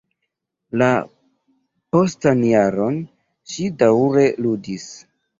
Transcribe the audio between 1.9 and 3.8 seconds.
postan jaron, ŝi